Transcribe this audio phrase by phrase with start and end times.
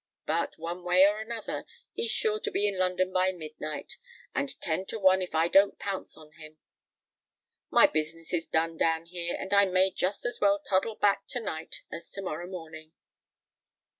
[0.25, 1.63] But, one way or another,
[1.93, 3.97] he's sure to be in London by midnight;
[4.33, 6.57] and ten to one if I don't pounce on him.
[7.69, 11.39] My business is done down here; and I may just as well toddle back to
[11.39, 12.93] night as to morrow morning."